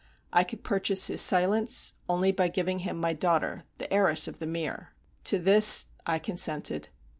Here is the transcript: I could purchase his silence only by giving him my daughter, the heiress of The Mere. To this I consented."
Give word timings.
I 0.33 0.43
could 0.43 0.63
purchase 0.63 1.05
his 1.05 1.21
silence 1.21 1.93
only 2.09 2.31
by 2.31 2.47
giving 2.47 2.79
him 2.79 2.97
my 2.99 3.13
daughter, 3.13 3.65
the 3.77 3.93
heiress 3.93 4.27
of 4.27 4.39
The 4.39 4.47
Mere. 4.47 4.95
To 5.25 5.37
this 5.37 5.85
I 6.07 6.17
consented." 6.17 6.87